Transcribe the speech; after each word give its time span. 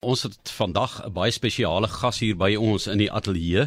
Ons 0.00 0.22
het 0.24 0.48
vandag 0.56 0.92
'n 1.04 1.12
baie 1.12 1.30
spesiale 1.30 1.88
gas 1.88 2.18
hier 2.24 2.36
by 2.36 2.54
ons 2.56 2.86
in 2.86 2.98
die 2.98 3.10
ateljee 3.12 3.66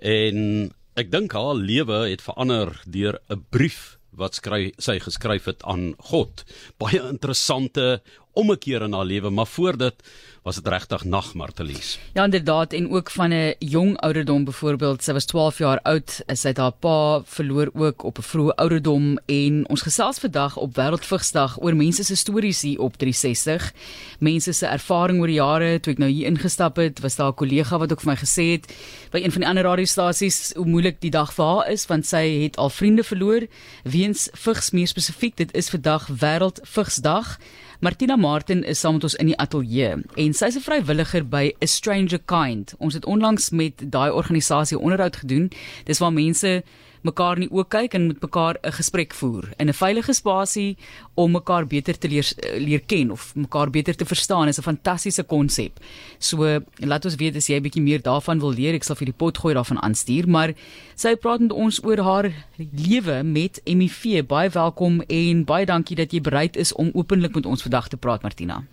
en 0.00 0.74
ek 0.94 1.08
dink 1.10 1.32
haar 1.32 1.54
lewe 1.56 2.04
het 2.10 2.20
verander 2.20 2.82
deur 2.84 3.16
'n 3.30 3.46
brief 3.48 3.96
wat 4.12 4.34
skry 4.34 4.74
sy 4.76 4.98
geskryf 5.00 5.44
het 5.44 5.62
aan 5.62 5.94
God. 6.12 6.44
Baie 6.76 7.00
interessante 7.00 8.02
ommekeer 8.32 8.82
in 8.82 8.92
haar 8.92 9.04
lewe, 9.04 9.30
maar 9.30 9.46
voor 9.46 9.76
dit 9.76 9.94
was 10.42 10.56
dit 10.56 10.68
regtig 10.68 11.04
nagmartelies. 11.04 11.98
Ja 12.14 12.24
inderdaad 12.24 12.72
en 12.72 12.90
ook 12.90 13.10
van 13.10 13.32
'n 13.32 13.54
jong 13.58 13.96
ouderdom 13.96 14.44
byvoorbeeld 14.44 15.02
sy 15.02 15.12
was 15.12 15.24
12 15.24 15.58
jaar 15.58 15.80
oud 15.82 16.22
sy 16.26 16.48
het 16.48 16.56
haar 16.56 16.72
pa 16.72 17.22
verloor 17.24 17.70
ook 17.74 18.02
op 18.02 18.18
'n 18.18 18.22
vroeë 18.22 18.54
ouderdom. 18.54 19.18
En 19.26 19.68
ons 19.68 19.82
gesels 19.82 20.18
vandag 20.18 20.56
op 20.56 20.76
Wêreldvigsdag 20.76 21.60
oor 21.62 21.76
mense 21.76 22.04
se 22.04 22.16
stories 22.16 22.62
hier 22.62 22.80
op 22.80 22.96
360 22.96 23.72
mense 24.18 24.52
se 24.52 24.66
ervaring 24.66 25.20
oor 25.20 25.26
die 25.26 25.36
jare 25.36 25.80
toe 25.80 25.92
ek 25.92 25.98
nou 25.98 26.10
hier 26.10 26.26
ingestap 26.26 26.76
het 26.76 27.00
was 27.00 27.16
daar 27.16 27.28
'n 27.28 27.34
kollega 27.34 27.78
wat 27.78 27.92
ook 27.92 28.00
vir 28.00 28.10
my 28.10 28.16
gesê 28.16 28.52
het 28.52 28.72
by 29.10 29.18
een 29.18 29.32
van 29.32 29.40
die 29.40 29.48
ander 29.48 29.64
radiostasies 29.64 30.52
hoe 30.56 30.66
moeilik 30.66 31.00
die 31.00 31.10
dag 31.10 31.34
vir 31.34 31.44
haar 31.44 31.70
is 31.70 31.86
want 31.86 32.06
sy 32.06 32.42
het 32.42 32.56
al 32.56 32.70
vriende 32.70 33.04
verloor. 33.04 33.46
Weens 33.82 34.28
vigs 34.32 34.70
meer 34.70 34.86
spesifiek 34.86 35.36
dit 35.36 35.54
is 35.54 35.68
vandag 35.68 36.08
Wêreldvigsdag 36.08 37.38
Martina 37.80 38.16
Martin 38.16 38.60
is 38.68 38.80
saam 38.80 38.98
met 38.98 39.04
ons 39.08 39.14
in 39.22 39.30
die 39.30 39.36
ateljee 39.40 39.94
en 40.20 40.34
sy's 40.36 40.56
'n 40.58 40.60
vrywilliger 40.60 41.24
by 41.24 41.54
A 41.64 41.66
Stranger 41.66 42.20
Kind. 42.20 42.74
Ons 42.78 42.94
het 42.94 43.06
onlangs 43.06 43.50
met 43.50 43.72
daai 43.92 44.10
organisasie 44.10 44.78
onderhoud 44.78 45.16
gedoen. 45.16 45.50
Dis 45.84 45.98
waar 45.98 46.12
mense 46.12 46.62
mekaar 47.02 47.38
in 47.38 47.46
die 47.46 47.52
oë 47.52 47.66
kyk 47.68 47.94
en 47.94 48.06
met 48.06 48.20
mekaar 48.20 48.58
'n 48.62 48.72
gesprek 48.72 49.14
voer 49.14 49.48
in 49.58 49.68
'n 49.68 49.72
veilige 49.72 50.12
spasie 50.12 50.76
om 51.14 51.32
mekaar 51.32 51.66
beter 51.66 51.98
te 51.98 52.08
leer 52.08 52.26
leer 52.58 52.80
ken 52.80 53.10
of 53.10 53.34
mekaar 53.34 53.70
beter 53.70 53.94
te 53.96 54.04
verstaan 54.04 54.48
is 54.48 54.58
'n 54.58 54.62
fantastiese 54.62 55.22
konsep. 55.22 55.80
So 56.18 56.60
laat 56.76 57.04
ons 57.04 57.16
weet 57.16 57.36
as 57.36 57.46
jy 57.46 57.56
'n 57.56 57.62
bietjie 57.62 57.82
meer 57.82 58.02
daarvan 58.02 58.40
wil 58.40 58.52
leer, 58.52 58.74
ek 58.74 58.84
sal 58.84 58.96
vir 58.96 59.06
die 59.06 59.18
pot 59.18 59.38
gooi 59.38 59.54
daarvan 59.54 59.82
aanstuur, 59.82 60.28
maar 60.28 60.54
sy 60.94 61.16
praat 61.16 61.40
met 61.40 61.52
ons 61.52 61.84
oor 61.84 61.98
haar 61.98 62.32
lewe 62.56 63.22
met 63.22 63.60
HIV. 63.64 64.26
Baie 64.26 64.50
welkom 64.50 65.02
en 65.08 65.44
baie 65.44 65.66
dankie 65.66 65.96
dat 65.96 66.12
jy 66.12 66.20
bereid 66.20 66.56
is 66.56 66.72
om 66.72 66.90
openlik 66.94 67.34
met 67.34 67.46
ons 67.46 67.62
vandag 67.62 67.88
te 67.88 67.96
praat 67.96 68.22
Martina. 68.22 68.64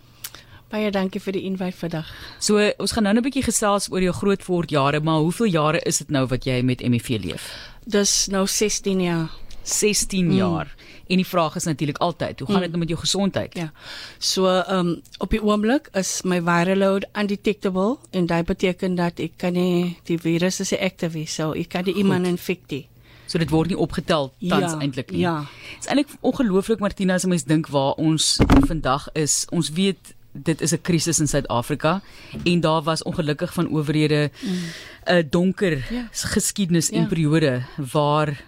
Baie 0.68 0.90
dankie 0.92 1.20
vir 1.24 1.32
die 1.32 1.46
invite 1.48 1.78
vandag. 1.78 2.08
So 2.44 2.60
ons 2.60 2.92
gaan 2.92 3.06
nou 3.08 3.14
'n 3.16 3.22
bietjie 3.24 3.42
gesels 3.42 3.88
oor 3.90 4.02
jou 4.02 4.12
grootword 4.12 4.70
jare, 4.70 5.00
maar 5.00 5.20
hoeveel 5.20 5.46
jare 5.46 5.80
is 5.86 5.98
dit 5.98 6.10
nou 6.10 6.26
wat 6.26 6.44
jy 6.44 6.62
met 6.62 6.80
HIV 6.80 7.08
leef? 7.24 7.72
Dis 7.86 8.28
nou 8.28 8.46
16 8.46 9.00
jaar. 9.00 9.30
16 9.62 10.26
mm. 10.26 10.32
jaar. 10.32 10.74
En 11.06 11.16
die 11.16 11.26
vraag 11.26 11.56
is 11.56 11.64
natuurlik 11.64 11.98
altyd, 11.98 12.40
hoe 12.40 12.48
gaan 12.48 12.60
dit 12.60 12.70
mm. 12.70 12.76
nou 12.76 12.78
met 12.78 12.88
jou 12.88 13.00
gesondheid? 13.00 13.54
Ja. 13.54 13.72
So, 14.18 14.46
ehm 14.46 14.86
um, 14.86 15.02
op 15.18 15.30
die 15.30 15.42
oomblik 15.42 15.88
is 15.92 16.22
my 16.22 16.40
viral 16.40 16.76
load 16.76 17.06
undetectable 17.12 17.96
en 18.10 18.26
dit 18.26 18.44
beteken 18.44 18.94
dat 18.94 19.18
ek 19.18 19.32
kan 19.36 19.52
nie 19.52 19.96
die 20.04 20.18
virus 20.18 20.60
is 20.60 20.72
active 20.78 21.12
wees, 21.12 21.34
so 21.34 21.52
ek 21.52 21.68
kan 21.68 21.84
die 21.84 21.94
iemand 21.94 22.26
infekteer. 22.26 22.84
So 23.26 23.38
dit 23.38 23.50
word 23.50 23.68
nie 23.68 23.76
opgetel 23.76 24.30
tans 24.40 24.72
ja, 24.72 24.78
eintlik 24.80 25.10
nie. 25.10 25.20
Ja. 25.20 25.40
Dit 25.74 25.84
is 25.84 25.90
eintlik 25.92 26.14
ongelooflik 26.20 26.80
Martina 26.80 27.14
as 27.14 27.24
mens 27.24 27.44
dink 27.44 27.68
waar 27.68 27.92
ons 28.00 28.38
vandag 28.66 29.08
is. 29.12 29.44
Ons 29.52 29.68
weet 29.76 30.14
dit 30.42 30.60
is 30.60 30.72
'n 30.72 30.80
krisis 30.80 31.20
in 31.20 31.28
Suid-Afrika 31.28 32.02
en 32.44 32.60
daar 32.60 32.82
was 32.82 33.02
ongelukkig 33.02 33.52
van 33.52 33.68
owerhede 33.68 34.30
'n 34.42 35.14
mm. 35.14 35.28
donker 35.30 35.86
ja. 35.90 36.08
geskiedenis 36.10 36.90
en 36.90 37.00
ja. 37.00 37.06
periode 37.06 37.62
waar 37.76 38.44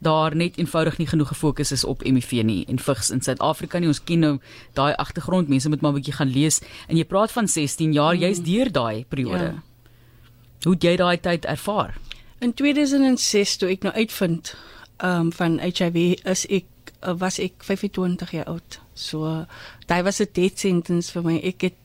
daar 0.00 0.36
net 0.36 0.56
eenvoudig 0.56 0.98
nie 0.98 1.06
genoeg 1.06 1.28
gefokus 1.28 1.72
is 1.72 1.84
op 1.84 2.02
HIV 2.02 2.42
nie 2.42 2.64
en 2.68 2.78
vigs 2.78 3.10
in 3.10 3.20
Suid-Afrika 3.20 3.78
nie. 3.78 3.88
Ons 3.88 4.04
ken 4.04 4.18
nou 4.18 4.38
daai 4.72 4.94
agtergrond. 4.94 5.48
Mense 5.48 5.68
moet 5.68 5.80
maar 5.80 5.90
'n 5.90 5.94
bietjie 5.94 6.14
gaan 6.14 6.30
lees. 6.30 6.60
En 6.88 6.96
jy 6.96 7.04
praat 7.04 7.32
van 7.32 7.48
16 7.48 7.92
jaar, 7.92 8.14
mm. 8.14 8.20
jy's 8.20 8.42
deur 8.42 8.72
daai 8.72 9.04
periode. 9.08 9.44
Ja. 9.44 9.62
Hoe 10.62 10.72
het 10.72 10.82
jy 10.82 10.96
daai 10.96 11.20
tyd 11.20 11.44
ervaar? 11.44 11.98
In 12.38 12.54
2006 12.54 13.56
toe 13.56 13.70
ek 13.70 13.82
nou 13.82 13.94
uitvind 13.94 14.56
ehm 14.96 15.20
um, 15.20 15.32
van 15.32 15.58
HIV 15.60 16.20
is 16.24 16.46
ek 16.46 16.64
was 17.00 17.38
ek 17.38 17.52
25 17.58 18.30
jaar 18.30 18.44
oud. 18.44 18.80
So 18.96 19.46
daai 19.86 20.02
was 20.02 20.20
'n 20.20 20.32
death 20.32 20.58
sentence 20.58 21.12
vir 21.12 21.22
my. 21.22 21.36
Ek 21.44 21.68
het 21.68 21.76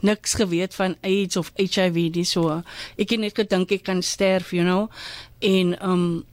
niks 0.00 0.34
geweet 0.34 0.74
van 0.74 0.96
AIDS 1.00 1.36
of 1.36 1.52
HIV 1.54 2.10
dis 2.12 2.30
so. 2.30 2.62
Ek 2.96 3.10
het 3.10 3.20
net 3.20 3.36
gedink 3.36 3.72
ek 3.72 3.84
kan 3.84 4.02
sterf, 4.02 4.50
you 4.50 4.64
know. 4.64 4.88
En 5.40 5.76
um 5.84 6.24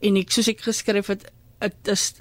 en 0.00 0.16
ek 0.16 0.30
soos 0.34 0.48
ek 0.48 0.64
geskryf 0.66 1.06
het 1.06 1.30
dit 1.62 1.88
is 1.92 2.14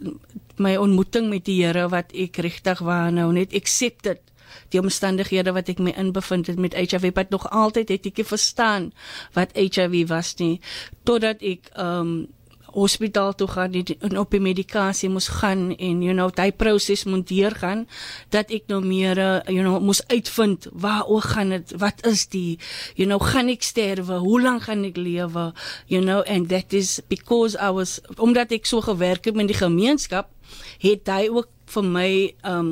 my 0.61 0.75
ontmoeting 0.77 1.29
met 1.29 1.45
die 1.45 1.63
Here 1.63 1.87
wat 1.89 2.13
ek 2.13 2.37
regtig 2.45 2.83
wou 2.85 3.09
nou 3.11 3.31
net 3.33 3.55
accepted 3.57 4.21
die 4.69 4.81
omstandighede 4.81 5.53
wat 5.55 5.71
ek 5.71 5.79
my 5.79 5.93
in 5.97 6.11
bevind 6.15 6.51
het 6.51 6.59
met 6.59 6.75
HIV 6.77 7.13
wat 7.15 7.31
nog 7.33 7.47
altyd 7.49 7.89
het 7.95 8.05
ek 8.11 8.21
verstaan 8.27 8.91
wat 9.37 9.55
HIV 9.57 10.07
was 10.11 10.35
nie 10.39 10.59
totdat 11.07 11.41
ek 11.41 11.71
um 11.79 12.27
hospitaal 12.73 13.33
toe 13.35 13.47
gaan 13.47 13.73
en 13.73 14.17
op 14.19 14.31
die 14.31 14.41
medikasie 14.41 15.09
moes 15.09 15.27
gaan 15.41 15.71
en 15.75 16.01
you 16.03 16.13
know 16.13 16.29
daai 16.33 16.51
proses 16.51 17.03
moet 17.03 17.27
deurgaan 17.27 17.85
dat 18.29 18.51
ek 18.51 18.67
nou 18.71 18.81
meer 18.85 19.19
uh, 19.19 19.39
you 19.47 19.61
know 19.61 19.79
moes 19.79 20.03
uitvind 20.07 20.67
waar 20.71 21.07
oor 21.07 21.21
gaan 21.21 21.55
dit? 21.55 21.73
Wat 21.77 22.05
is 22.07 22.27
die 22.31 22.59
you 22.95 23.07
know 23.07 23.21
gaan 23.21 23.51
ek 23.51 23.63
sterwe? 23.63 24.21
Hoe 24.23 24.41
lank 24.41 24.67
gaan 24.69 24.85
ek 24.87 24.97
lewe? 24.97 25.51
You 25.87 26.03
know 26.03 26.21
and 26.27 26.49
that 26.49 26.73
is 26.73 26.99
because 27.07 27.57
I 27.59 27.71
was 27.75 27.99
omdat 28.17 28.51
ek 28.51 28.65
so 28.65 28.81
gewerk 28.81 29.25
het 29.25 29.35
met 29.35 29.51
die 29.51 29.59
gemeenskap 29.59 30.31
het 30.81 31.07
hy 31.07 31.27
ook 31.31 31.49
vir 31.71 31.85
my 31.87 32.11
um 32.47 32.71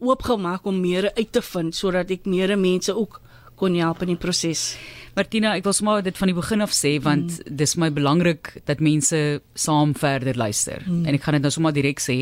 oopgemaak 0.00 0.64
om 0.66 0.80
meer 0.80 1.10
uit 1.14 1.32
te 1.32 1.42
vind 1.44 1.76
sodat 1.76 2.10
ek 2.10 2.26
meer 2.26 2.56
mense 2.58 2.94
ook 2.96 3.20
kon 3.60 3.76
help 3.76 4.02
in 4.02 4.14
die 4.14 4.20
proses 4.20 4.72
Martina, 5.20 5.52
ek 5.58 5.66
wil 5.66 5.74
sommer 5.76 6.00
dit 6.04 6.16
van 6.16 6.30
die 6.30 6.36
begin 6.36 6.64
af 6.64 6.72
sê 6.72 6.94
want 7.04 7.34
mm. 7.34 7.56
dis 7.60 7.74
my 7.80 7.90
belangrik 7.92 8.54
dat 8.68 8.80
mense 8.80 9.18
saam 9.58 9.92
verder 9.98 10.38
luister. 10.38 10.80
Mm. 10.86 11.02
En 11.04 11.18
ek 11.18 11.26
gaan 11.26 11.36
dit 11.36 11.44
nou 11.44 11.52
sommer 11.52 11.74
direk 11.76 12.00
sê. 12.00 12.16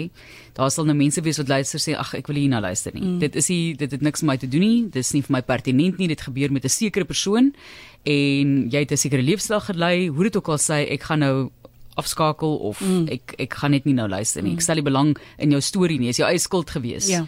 Daar 0.56 0.72
sal 0.75 0.88
nou 0.88 0.97
mense 0.98 1.22
wees 1.22 1.38
wat 1.38 1.53
luister 1.53 1.82
sê 1.82 1.94
ag 1.94 2.10
ek 2.19 2.31
wil 2.31 2.41
hier 2.41 2.50
na 2.50 2.62
luister 2.64 2.97
nie. 2.97 3.04
Mm. 3.04 3.20
Dit 3.22 3.38
is 3.38 3.50
nie 3.53 3.76
dit 3.78 3.94
het 3.94 4.03
niks 4.03 4.25
met 4.25 4.32
my 4.32 4.37
te 4.42 4.50
doen 4.50 4.66
nie. 4.66 4.81
Dis 4.98 5.12
nie 5.14 5.22
vir 5.22 5.37
my 5.37 5.44
pertinent 5.47 6.03
nie. 6.03 6.10
Dit 6.10 6.26
gebeur 6.26 6.50
met 6.50 6.66
'n 6.66 6.75
sekere 6.75 7.06
persoon 7.06 7.54
en 8.03 8.48
jy 8.66 8.81
het 8.82 8.91
'n 8.91 9.03
sekere 9.04 9.22
leefstyl 9.22 9.60
gelei. 9.60 10.08
Hoe 10.08 10.25
dit 10.25 10.37
ook 10.37 10.48
al 10.48 10.58
sê, 10.58 10.82
ek 10.91 11.03
gaan 11.03 11.20
nou 11.20 11.50
afskakel 11.94 12.56
of 12.56 12.81
mm. 12.81 13.08
ek 13.08 13.34
ek 13.38 13.54
gaan 13.54 13.70
net 13.70 13.84
nie 13.84 13.94
nou 13.94 14.08
luister 14.08 14.42
nie. 14.42 14.58
Ek 14.58 14.58
mm. 14.58 14.66
stel 14.66 14.82
nie 14.82 14.91
belang 14.91 15.19
in 15.38 15.50
jou 15.50 15.60
storie 15.60 15.98
nie. 15.98 16.08
Is 16.08 16.19
jou 16.19 16.26
eie 16.26 16.38
skuld 16.38 16.70
gewees. 16.70 17.06
Ja. 17.06 17.26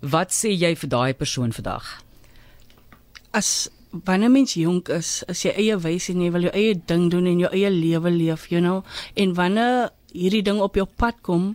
Wat 0.00 0.32
sê 0.32 0.52
jy 0.52 0.76
vir 0.76 0.88
daai 0.88 1.12
persoon 1.14 1.52
vandag? 1.52 2.02
As 3.32 3.70
wanneer 3.92 4.30
mens 4.30 4.54
jonk 4.56 4.88
is, 4.88 5.22
is 5.28 5.44
jy 5.46 5.52
eie 5.56 5.76
wys 5.76 6.08
en 6.12 6.22
jy 6.24 6.30
wil 6.32 6.46
jou 6.48 6.54
eie 6.56 6.76
ding 6.88 7.10
doen 7.12 7.26
en 7.28 7.42
jou 7.44 7.50
eie 7.52 7.70
lewe 7.70 8.10
leef, 8.10 8.48
you 8.52 8.62
know. 8.62 8.80
En 9.14 9.34
wanneer 9.36 9.90
hierdie 10.12 10.44
ding 10.44 10.60
op 10.64 10.78
jou 10.80 10.86
pad 10.86 11.20
kom, 11.22 11.52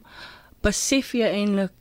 besef 0.66 1.16
jy 1.18 1.30
eintlik, 1.42 1.74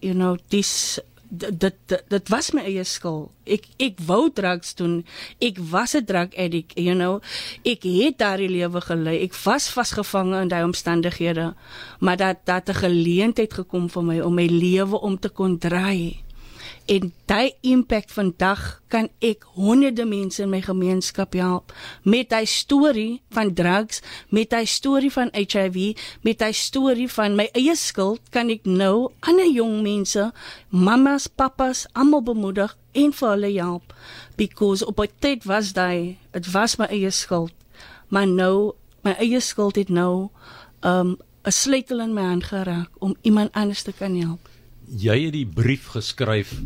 you 0.00 0.14
know, 0.14 0.36
dis 0.50 0.98
dit 1.30 1.60
dit 1.62 2.00
dit 2.10 2.30
was 2.32 2.50
my 2.56 2.64
eie 2.66 2.82
skuld. 2.84 3.30
Ek 3.46 3.68
ek 3.78 4.00
wou 4.06 4.24
drugs 4.34 4.74
doen. 4.74 5.04
Ek 5.38 5.60
was 5.70 5.94
'n 5.94 6.04
drug 6.04 6.34
addict, 6.34 6.74
you 6.74 6.94
know. 6.94 7.20
Ek 7.64 7.82
het 7.82 8.18
daardie 8.18 8.50
lewe 8.50 8.80
gelei. 8.80 9.22
Ek 9.22 9.34
was 9.44 9.70
vasgevang 9.70 10.34
in 10.34 10.48
daai 10.48 10.64
omstandighede. 10.64 11.54
Maar 12.00 12.16
dat 12.16 12.38
dat 12.44 12.68
'n 12.68 12.74
geleentheid 12.74 13.52
gekom 13.52 13.88
vir 13.88 14.02
my 14.02 14.20
om 14.20 14.34
my 14.34 14.46
lewe 14.46 15.00
om 15.00 15.18
te 15.18 15.28
kon 15.28 15.58
draai 15.58 16.18
en 16.90 17.12
daai 17.30 17.52
impak 17.62 18.08
vandag 18.10 18.62
kan 18.90 19.06
ek 19.22 19.44
honderde 19.54 20.02
mense 20.10 20.42
in 20.42 20.50
my 20.50 20.58
gemeenskap 20.64 21.36
help 21.38 21.70
met 22.02 22.34
hy 22.34 22.42
storie 22.50 23.20
van 23.30 23.52
drugs, 23.54 24.02
met 24.34 24.50
hy 24.56 24.64
storie 24.66 25.12
van 25.14 25.30
HIV, 25.36 25.94
met 26.26 26.42
hy 26.42 26.50
storie 26.56 27.06
van 27.14 27.38
my 27.38 27.46
eie 27.54 27.76
skuld 27.78 28.26
kan 28.34 28.50
ek 28.50 28.66
nou 28.66 29.12
ander 29.22 29.46
jong 29.46 29.78
mense, 29.86 30.26
mamas, 30.74 31.30
papas, 31.30 31.86
almal 31.94 32.26
bemoedig 32.26 32.74
en 32.98 33.14
vir 33.14 33.30
hulle 33.36 33.54
help 33.54 33.94
because 34.34 34.82
op 34.82 34.98
'n 34.98 35.14
tyd 35.22 35.46
was 35.46 35.72
daai, 35.72 36.18
dit 36.34 36.46
was 36.50 36.78
my 36.78 36.90
eie 36.90 37.10
skuld. 37.10 37.54
Maar 38.08 38.26
nou 38.26 38.74
my 39.02 39.14
eie 39.22 39.40
skuld 39.40 39.76
het 39.76 39.88
nou 39.88 40.28
um 40.82 41.18
'n 41.46 41.52
sleutel 41.52 42.00
in 42.00 42.14
my 42.14 42.22
hand 42.22 42.44
geraak 42.44 42.90
om 42.98 43.14
iemand 43.22 43.52
anders 43.52 43.82
te 43.82 43.92
kan 43.92 44.16
help 44.18 44.50
jy 44.90 45.16
het 45.26 45.34
die 45.36 45.46
brief 45.46 45.92
geskryf 45.94 46.56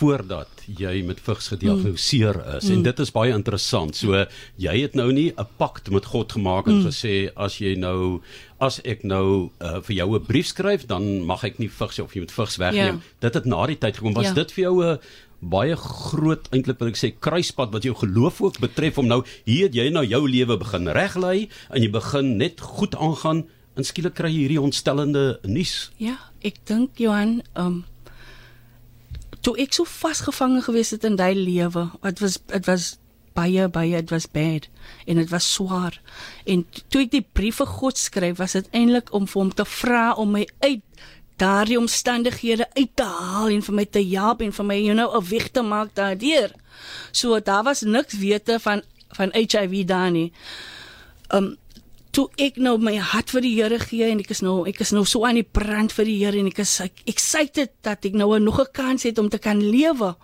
voordat 0.00 0.64
jy 0.80 1.00
met 1.04 1.20
vigs 1.20 1.50
gediagnoseer 1.52 2.38
is 2.56 2.68
mm. 2.68 2.74
en 2.74 2.84
dit 2.88 3.02
is 3.04 3.12
baie 3.12 3.32
interessant. 3.36 3.96
So 3.96 4.24
jy 4.60 4.76
het 4.80 4.96
nou 4.98 5.10
nie 5.12 5.30
'n 5.30 5.48
pakt 5.60 5.90
met 5.90 6.04
God 6.08 6.32
gemaak 6.32 6.66
en 6.66 6.80
mm. 6.80 6.86
gesê 6.88 7.30
as 7.36 7.58
jy 7.60 7.76
nou 7.76 8.20
as 8.60 8.80
ek 8.84 9.04
nou 9.04 9.50
uh, 9.60 9.80
vir 9.80 9.96
jou 9.96 10.08
'n 10.16 10.26
brief 10.26 10.46
skryf 10.46 10.86
dan 10.86 11.24
mag 11.24 11.44
ek 11.44 11.58
nie 11.58 11.68
vigs 11.68 11.98
of 11.98 12.14
jy 12.14 12.20
moet 12.20 12.32
vigs 12.32 12.56
wegneem. 12.56 13.00
Ja. 13.00 13.18
Dit 13.20 13.34
het 13.34 13.44
na 13.44 13.66
die 13.66 13.78
tyd 13.78 13.96
gekom. 13.96 14.14
Was 14.14 14.32
ja. 14.32 14.34
dit 14.34 14.52
vir 14.52 14.64
jou 14.64 14.84
'n 14.84 14.98
baie 15.40 15.76
groot 15.76 16.48
eintlik 16.52 16.78
wil 16.78 16.88
ek 16.88 17.00
sê 17.00 17.12
kruispunt 17.16 17.72
wat 17.72 17.84
jou 17.84 17.94
geloof 17.96 18.40
ook 18.40 18.60
betref 18.60 18.98
om 18.98 19.08
nou 19.08 19.24
hier 19.44 19.68
het 19.68 19.74
jy 19.74 19.88
nou 19.90 20.04
jou 20.04 20.28
lewe 20.28 20.56
begin 20.60 20.88
reglei 20.88 21.48
en 21.70 21.82
jy 21.82 21.90
begin 21.90 22.36
net 22.36 22.60
goed 22.60 22.94
aangaan 22.94 23.46
en 23.76 23.84
skielik 23.84 24.14
kry 24.14 24.28
jy 24.28 24.44
hierdie 24.44 24.60
ontstellende 24.60 25.40
nuus. 25.48 25.90
Ja, 25.96 26.18
ek 26.44 26.60
dink 26.68 27.00
Johan, 27.00 27.40
um 27.56 27.84
toe 29.40 29.56
ek 29.58 29.72
so 29.72 29.84
vasgevang 29.88 30.58
gewees 30.64 30.90
het 30.90 31.04
in 31.04 31.16
daai 31.16 31.34
lewe, 31.34 31.88
dit 32.02 32.20
was 32.20 32.38
dit 32.46 32.66
was 32.66 32.98
baie 33.36 33.68
baie 33.68 33.96
dit 34.02 34.10
was 34.10 34.26
bad 34.26 34.68
en 35.06 35.20
dit 35.20 35.30
was 35.30 35.52
swaar. 35.54 36.00
En 36.44 36.66
toe 36.88 37.04
ek 37.06 37.14
die 37.14 37.24
brief 37.24 37.60
vir 37.62 37.70
God 37.78 37.98
skryf, 37.98 38.38
was 38.38 38.56
dit 38.58 38.68
eintlik 38.76 39.12
om 39.16 39.28
vir 39.30 39.42
hom 39.42 39.52
te 39.54 39.64
vra 39.64 40.12
om 40.14 40.36
my 40.36 40.46
uit 40.60 40.82
daardie 41.40 41.78
omstandighede 41.78 42.66
uit 42.76 42.90
te 42.94 43.06
haal 43.06 43.48
en 43.48 43.62
vir 43.64 43.76
my 43.78 43.86
te 43.88 44.02
help 44.10 44.42
en 44.44 44.52
vir 44.52 44.66
my 44.66 44.76
you 44.76 44.94
know 44.94 45.14
'n 45.16 45.28
weg 45.30 45.48
te 45.48 45.62
maak 45.62 45.94
daardeur. 45.94 46.52
So 47.12 47.40
daar 47.40 47.64
was 47.64 47.80
niks 47.80 48.18
wete 48.18 48.58
van 48.60 48.82
van 49.16 49.30
HIV 49.32 49.84
daar 49.86 50.10
nie. 50.10 50.32
Um 51.28 51.56
toe 52.10 52.26
ek 52.38 52.56
nou 52.56 52.76
my 52.78 52.96
hart 52.98 53.30
vir 53.30 53.40
die 53.46 53.54
Here 53.54 53.78
gee 53.78 54.10
en 54.10 54.20
ek 54.20 54.30
is 54.34 54.42
nou 54.42 54.64
ek 54.68 54.80
is 54.80 54.92
nou 54.92 55.04
so 55.06 55.24
aan 55.24 55.38
die 55.38 55.46
brand 55.46 55.92
vir 55.92 56.04
die 56.04 56.18
Here 56.24 56.38
en 56.38 56.50
ek 56.50 56.58
is 56.64 56.80
excited 57.06 57.70
dat 57.86 58.04
ek 58.04 58.14
nou 58.18 58.38
nog 58.38 58.60
'n 58.60 58.72
kans 58.72 59.02
het 59.02 59.18
om 59.18 59.28
te 59.28 59.38
kan 59.38 59.60
lewe 59.60 60.16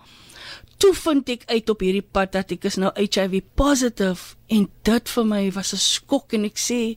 toe 0.78 0.92
vind 0.94 1.28
ek 1.32 1.44
uit 1.48 1.70
op 1.72 1.80
hierdie 1.80 2.04
pad 2.04 2.32
dat 2.32 2.52
ek 2.52 2.66
is 2.68 2.76
nou 2.76 2.90
HIV 2.96 3.40
positive 3.56 4.36
en 4.52 4.68
dit 4.84 5.08
vir 5.08 5.24
my 5.24 5.42
was 5.52 5.72
'n 5.72 5.80
skok 5.80 6.34
en 6.34 6.44
ek 6.44 6.58
sê 6.58 6.96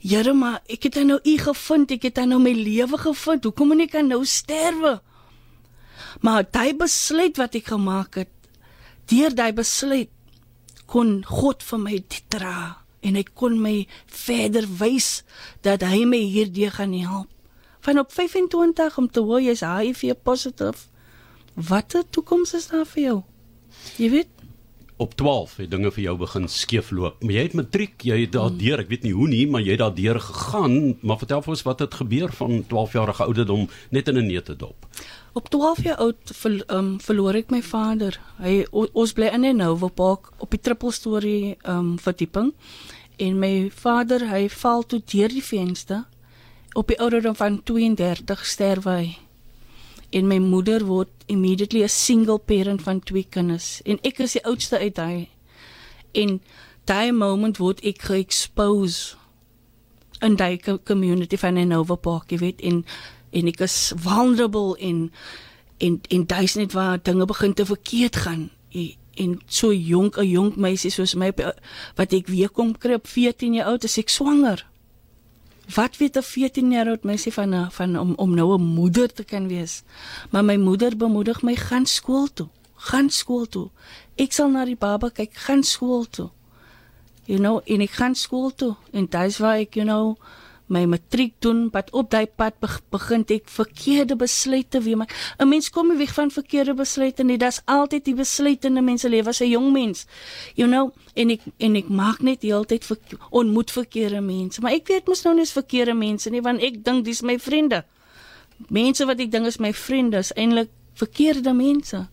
Here 0.00 0.32
maar 0.32 0.62
ek 0.68 0.84
het 0.84 1.04
nou 1.04 1.20
u 1.24 1.38
gevind 1.38 1.90
ek 1.90 2.02
het 2.02 2.24
nou 2.26 2.38
my 2.38 2.52
lewe 2.52 2.98
gevind 2.98 3.44
hoekom 3.44 3.68
moet 3.68 3.94
ek 3.94 4.02
nou 4.02 4.24
sterwe? 4.24 5.00
Maar 6.20 6.44
daai 6.50 6.74
besluit 6.74 7.36
wat 7.36 7.54
ek 7.54 7.66
gemaak 7.66 8.14
het 8.14 8.28
deur 9.06 9.34
daai 9.34 9.52
besluit 9.52 10.10
kon 10.86 11.24
God 11.24 11.62
vir 11.62 11.78
my 11.78 11.96
dit 11.98 12.24
dra 12.28 12.81
en 13.02 13.18
hy 13.18 13.24
kon 13.34 13.58
my 13.60 13.86
verder 14.06 14.66
wys 14.78 15.22
dat 15.66 15.82
hy 15.82 16.04
my 16.08 16.22
hierdie 16.22 16.70
gaan 16.70 16.94
help 16.94 17.28
van 17.82 17.98
op 17.98 18.12
25 18.14 18.98
om 18.98 19.10
te 19.10 19.20
hoor 19.20 19.42
jy's 19.42 19.64
HIV 19.66 20.14
positive 20.22 20.88
Watter 21.54 22.04
toekoms 22.08 22.54
is 22.56 22.70
daar 22.70 22.86
vir 22.88 23.02
jou? 23.02 23.18
Jy 24.00 24.08
weet, 24.08 24.30
op 25.02 25.14
12 25.18 25.56
het 25.60 25.70
dinge 25.72 25.90
vir 25.92 26.04
jou 26.04 26.14
begin 26.20 26.46
skeefloop. 26.48 27.22
Maar 27.24 27.36
jy 27.36 27.42
het 27.48 27.56
matriek, 27.58 27.96
jy 28.06 28.18
het 28.22 28.32
daardeur, 28.36 28.82
ek 28.84 28.92
weet 28.92 29.06
nie 29.06 29.14
hoe 29.16 29.26
nie, 29.28 29.42
maar 29.50 29.64
jy 29.64 29.74
het 29.74 29.82
daardeur 29.82 30.20
gegaan, 30.22 30.76
maar 31.02 31.20
vertel 31.20 31.42
vir 31.44 31.54
ons 31.56 31.64
wat 31.66 31.82
het 31.84 31.98
gebeur 32.00 32.32
van 32.38 32.62
12 32.70 32.96
jarige 32.98 33.26
ouderdom 33.26 33.66
net 33.90 34.08
in 34.08 34.18
'n 34.22 34.26
neutedop. 34.30 34.88
Op 35.32 35.48
12 35.48 35.82
jaar 35.82 35.96
oud 35.96 36.16
ver, 36.34 36.62
um, 36.66 37.00
verloor 37.00 37.34
ek 37.34 37.50
my 37.50 37.62
vader. 37.64 38.18
Hy 38.36 38.66
o, 38.70 38.84
ons 38.92 39.14
bly 39.16 39.30
in 39.32 39.46
'n 39.48 39.56
Nova 39.56 39.88
Park 39.88 40.28
op 40.38 40.50
die 40.50 40.60
triple 40.60 40.92
story 40.92 41.56
um 41.64 41.98
verdieping. 41.98 42.52
En 43.16 43.38
my 43.38 43.70
vader, 43.72 44.28
hy 44.28 44.48
val 44.48 44.82
toe 44.82 45.00
deur 45.04 45.28
die 45.28 45.42
venster. 45.44 46.04
Op 46.74 46.88
die 46.88 47.00
ouderdom 47.00 47.36
van 47.36 47.62
32 47.62 48.44
sterf 48.46 48.84
hy. 48.84 49.16
En 50.10 50.26
my 50.26 50.38
moeder 50.38 50.84
word 50.84 51.08
immediately 51.26 51.82
'n 51.82 51.88
single 51.88 52.38
parent 52.38 52.82
van 52.82 53.00
twee 53.00 53.26
kinders. 53.28 53.80
En 53.84 53.98
ek 54.02 54.18
is 54.18 54.32
die 54.32 54.44
oudste 54.44 54.78
uit 54.78 54.94
daai 54.94 55.28
en 56.12 56.40
daai 56.84 57.12
moment 57.12 57.56
word 57.56 57.80
ek 57.80 58.02
ge-expose 58.02 59.16
in 60.20 60.36
daai 60.36 60.60
community 60.84 61.36
van 61.36 61.68
Nova 61.68 61.94
Park 61.94 62.30
jy 62.30 62.38
weet. 62.38 62.60
En 62.60 62.84
en 63.32 63.46
ek 63.52 63.60
is 63.60 63.92
vulnerable 63.96 64.76
en 64.78 65.12
en 65.78 66.00
en 66.08 66.26
daai's 66.26 66.54
net 66.54 66.72
waar 66.72 67.02
dinge 67.02 67.26
begin 67.26 67.54
te 67.54 67.66
verkeerd 67.66 68.16
gaan 68.16 68.50
en 69.14 69.40
so 69.46 69.72
jonk 69.72 70.16
'n 70.16 70.28
jonk 70.28 70.56
meisie 70.56 70.90
soos 70.90 71.14
my 71.14 71.32
wat 71.96 72.12
ek 72.12 72.26
weer 72.26 72.50
kom 72.50 72.78
kry 72.78 72.94
op 72.94 73.06
14 73.06 73.54
jaar 73.54 73.66
oud 73.66 73.84
is 73.84 73.98
ek 73.98 74.08
swanger 74.08 74.66
Wat 75.74 75.96
weet 75.96 76.16
'n 76.16 76.22
14 76.22 76.70
jaar 76.70 76.88
oud 76.88 77.02
meisie 77.02 77.32
van 77.32 77.70
van 77.70 77.98
om 77.98 78.12
om 78.16 78.34
nou 78.34 78.58
'n 78.58 78.62
moeder 78.62 79.12
te 79.12 79.24
kan 79.24 79.48
wees? 79.48 79.82
Maar 80.30 80.44
my 80.44 80.56
moeder 80.56 80.96
bemoedig 80.96 81.42
my 81.42 81.56
gaan 81.56 81.86
skool 81.86 82.32
toe. 82.32 82.48
Gaan 82.74 83.10
skool 83.10 83.46
toe. 83.46 83.70
Ek 84.14 84.32
sal 84.32 84.50
na 84.50 84.64
die 84.64 84.76
baba 84.76 85.10
kyk, 85.10 85.34
gaan 85.34 85.62
skool 85.62 86.08
toe. 86.08 86.30
You 87.24 87.38
know, 87.38 87.60
en 87.64 87.80
ek 87.80 87.90
gaan 87.90 88.14
skool 88.14 88.54
toe 88.54 88.76
en 88.90 89.06
dis 89.06 89.38
waar 89.38 89.56
ek 89.56 89.74
you 89.74 89.86
know 89.86 90.16
my 90.72 90.84
matriek 90.88 91.34
doen, 91.44 91.66
wat 91.72 91.90
op 91.92 92.10
daai 92.10 92.26
pad 92.26 92.56
begin 92.90 93.24
ek 93.28 93.50
verkeerde 93.52 94.16
besluite 94.16 94.80
weer 94.82 94.96
maak. 94.96 95.12
'n 95.38 95.48
Mens 95.48 95.70
kom 95.70 95.88
nie 95.88 95.98
weg 95.98 96.14
van 96.14 96.30
verkeerde 96.30 96.74
besluite 96.74 97.24
nie. 97.24 97.38
Dit's 97.38 97.62
altyd 97.64 98.04
die 98.04 98.14
besluite 98.14 98.66
in 98.66 98.78
'n 98.78 98.84
mens 98.84 99.00
se 99.00 99.08
lewe 99.08 99.28
as 99.28 99.40
'n 99.40 99.50
jong 99.50 99.72
mens. 99.72 100.06
You 100.54 100.68
know, 100.68 100.92
en 101.14 101.30
ek 101.30 101.40
en 101.58 101.76
ek 101.76 101.88
maak 101.88 102.22
net 102.22 102.42
heeltyd 102.42 102.84
ver, 102.84 102.98
ontmoet 103.30 103.70
verkeerde 103.70 104.20
mense, 104.20 104.60
maar 104.60 104.72
ek 104.72 104.88
weet 104.88 105.06
mos 105.06 105.22
nou 105.24 105.34
nie 105.34 105.42
is 105.42 105.52
verkeerde 105.52 105.94
mense 105.94 106.30
nie, 106.30 106.40
want 106.40 106.62
ek 106.62 106.84
dink 106.84 107.04
dis 107.04 107.22
my 107.22 107.38
vriende. 107.38 107.84
Mense 108.68 109.04
wat 109.06 109.20
ek 109.20 109.30
dink 109.30 109.46
is 109.46 109.58
my 109.58 109.72
vriende 109.72 110.18
is 110.18 110.32
eintlik 110.32 110.70
verkeerde 110.94 111.52
mense 111.52 112.08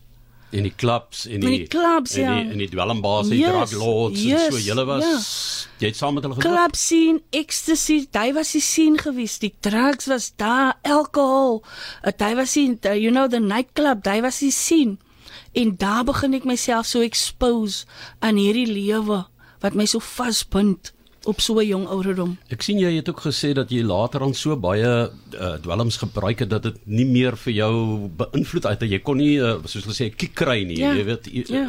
in 0.50 0.66
die 0.66 0.74
clubs 0.76 1.26
en 1.26 1.40
die, 1.40 1.58
die 1.58 1.66
clubs 1.70 2.16
en 2.18 2.32
die, 2.32 2.44
ja. 2.44 2.52
en 2.52 2.58
die 2.58 2.68
dwelmbaas 2.70 3.30
en 3.30 3.38
yes, 3.38 3.50
drug 3.70 3.82
lords 3.82 4.22
yes, 4.22 4.46
en 4.48 4.52
so 4.52 4.62
julle 4.64 4.84
was 4.88 5.04
ja. 5.04 5.18
Jy 5.80 5.90
het 5.90 5.96
saam 5.96 6.14
met 6.16 6.26
hulle 6.26 6.36
gedoen 6.36 6.56
club 6.56 6.76
scene 6.76 7.22
ecstasy 7.36 7.98
daai 8.12 8.32
was 8.36 8.52
die 8.52 8.64
scene 8.64 9.00
gewees. 9.00 9.38
Die 9.40 9.54
drugs 9.64 10.08
was 10.10 10.32
daar 10.36 10.76
alcohol. 10.82 11.62
Uh, 12.04 12.12
daai 12.16 12.34
was 12.38 12.54
die 12.56 12.76
uh, 12.84 12.96
you 12.96 13.10
know 13.10 13.28
the 13.28 13.40
night 13.40 13.72
club 13.72 14.04
daai 14.04 14.20
was 14.24 14.42
die 14.44 14.52
scene. 14.54 14.98
En 15.52 15.74
daar 15.76 16.04
begin 16.04 16.36
ek 16.38 16.46
myself 16.46 16.86
so 16.86 17.02
expose 17.02 17.86
aan 18.20 18.38
hierdie 18.38 18.68
lewe 18.68 19.24
wat 19.60 19.76
my 19.76 19.86
so 19.88 20.00
vasbind 20.04 20.92
op 21.24 21.40
so 21.40 21.60
'n 21.60 21.66
jong 21.66 21.86
ouderdom. 21.86 22.38
Ek 22.48 22.62
sien 22.62 22.78
jy 22.78 22.94
het 22.96 23.08
ook 23.08 23.20
gesê 23.20 23.52
dat 23.52 23.70
jy 23.70 23.82
later 23.82 24.22
aan 24.22 24.34
so 24.34 24.56
baie 24.56 25.10
uh, 25.10 25.54
dwelms 25.60 25.96
gebruik 25.96 26.38
het 26.38 26.50
dat 26.50 26.62
dit 26.62 26.76
nie 26.84 27.04
meer 27.04 27.36
vir 27.36 27.52
jou 27.52 28.08
beïnvloed 28.16 28.64
het. 28.64 28.82
Jy 28.82 28.98
kon 28.98 29.16
nie 29.16 29.36
uh, 29.36 29.58
soos 29.64 29.84
hulle 29.84 29.94
sê 29.94 30.14
kiek 30.14 30.34
kry 30.34 30.64
nie. 30.64 30.78
Ja, 30.78 30.94
jy 30.94 31.04
weet 31.04 31.26
jy, 31.26 31.44
ja. 31.48 31.68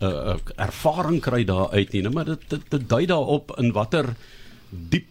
uh, 0.00 0.08
uh, 0.08 0.36
ervaring 0.56 1.20
kry 1.20 1.44
daar 1.44 1.70
uit 1.70 1.92
nie, 1.92 2.02
maar 2.08 2.24
dit 2.24 2.40
dit, 2.48 2.70
dit 2.70 2.88
dui 2.88 3.06
daarop 3.06 3.54
in 3.58 3.72
watter 3.72 4.14
diep 4.70 5.06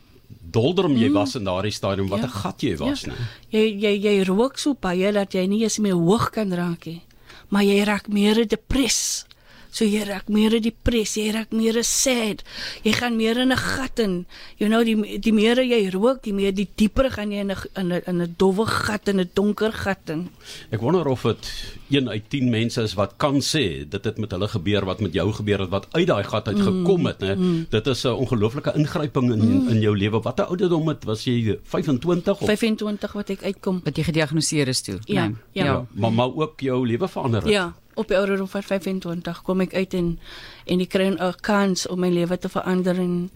doldrum 0.51 0.95
jy 0.97 1.07
mm. 1.07 1.13
was 1.13 1.35
in 1.35 1.43
daardie 1.43 1.71
stadium, 1.71 2.07
watter 2.07 2.29
ja. 2.31 2.39
gat 2.43 2.61
jy 2.61 2.77
was, 2.77 3.01
ja. 3.01 3.11
né? 3.11 3.27
Jy 3.49 3.65
jy 3.79 3.93
jy 4.03 4.23
rook 4.27 4.57
so 4.57 4.73
baie 4.73 5.11
dat 5.11 5.33
jy 5.33 5.45
nie 5.47 5.63
eens 5.63 5.79
meer 5.79 5.95
hoog 5.95 6.29
kan 6.31 6.51
raak 6.53 6.85
nie. 6.85 7.01
Maar 7.49 7.63
jy 7.63 7.83
raak 7.83 8.07
meer 8.07 8.47
depress 8.47 9.25
So 9.71 9.87
jy 9.87 10.03
raak 10.03 10.27
meer 10.27 10.57
depressie, 10.59 11.29
jy 11.29 11.35
raak 11.37 11.53
meer 11.55 11.79
sad. 11.87 12.43
Jy 12.83 12.91
gaan 12.97 13.15
meer 13.15 13.37
in 13.39 13.51
'n 13.51 13.57
gat 13.57 13.99
in. 13.99 14.25
You 14.59 14.67
know 14.69 14.83
die 14.83 15.19
die 15.19 15.31
meer 15.31 15.63
jy 15.63 15.89
rook, 15.89 16.23
die 16.23 16.33
meer 16.33 16.51
die 16.51 16.67
dieper 16.75 17.09
gaan 17.09 17.31
jy 17.31 17.39
in 17.39 17.51
'n 17.51 17.57
in 17.75 17.93
'n 17.93 18.01
in 18.05 18.21
'n 18.21 18.35
dowwe 18.37 18.65
gat 18.67 19.07
in 19.07 19.19
'n 19.19 19.29
donker 19.33 19.71
gat 19.71 20.09
in. 20.09 20.29
Ek 20.71 20.81
wonder 20.81 21.07
of 21.07 21.21
dit 21.21 21.51
1 21.89 22.09
uit 22.09 22.23
10 22.29 22.49
mense 22.49 22.81
is 22.81 22.93
wat 22.95 23.13
kan 23.17 23.39
sê 23.39 23.87
dit 23.87 24.03
het 24.03 24.17
met 24.17 24.31
hulle 24.31 24.47
gebeur 24.47 24.85
wat 24.85 24.99
met 24.99 25.13
jou 25.13 25.31
gebeur 25.31 25.59
het 25.59 25.69
wat 25.69 25.87
uit 25.91 26.07
daai 26.07 26.23
gat 26.23 26.47
uit 26.47 26.57
mm, 26.57 26.63
gekom 26.63 27.05
het, 27.05 27.19
né? 27.19 27.35
Mm. 27.35 27.65
Dit 27.69 27.87
is 27.87 28.03
'n 28.03 28.07
ongelooflike 28.07 28.73
ingryping 28.75 29.31
in 29.31 29.39
mm. 29.39 29.69
in 29.69 29.79
jou 29.79 29.97
lewe. 29.97 30.19
Watter 30.21 30.45
ouderdom 30.45 30.87
het 30.87 31.03
was 31.03 31.23
jy 31.23 31.59
25 31.63 32.41
of 32.41 32.47
25 32.47 33.13
wat 33.13 33.29
ek 33.29 33.43
uitkom 33.43 33.81
wat 33.83 33.95
jy 33.95 34.03
gediagnoseer 34.03 34.67
is 34.67 34.81
toe? 34.81 34.99
Ja, 35.05 35.27
nee. 35.27 35.35
ja. 35.51 35.65
ja. 35.65 35.85
Maar 35.91 36.13
maar 36.13 36.35
ook 36.35 36.59
jou 36.59 36.87
lewe 36.87 37.07
verander. 37.07 37.49
Ja 37.49 37.73
op 37.93 38.07
die 38.07 38.17
ouderdom 38.17 38.47
van 38.47 38.63
25 38.63 39.41
kom 39.41 39.61
ek 39.61 39.73
uit 39.73 39.93
en 39.93 40.19
en 40.65 40.79
ek 40.79 40.89
kry 40.89 41.07
'n 41.11 41.33
kans 41.41 41.87
om 41.87 41.99
my 41.99 42.09
lewe 42.09 42.37
te 42.37 42.49
verander 42.49 42.95
en 42.95 43.29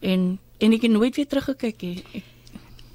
en 0.00 0.38
en 0.58 0.72
ek 0.72 0.82
het 0.82 0.90
nooit 0.90 1.16
weer 1.16 1.26
teruggekyk 1.26 1.82
nie. 1.82 2.24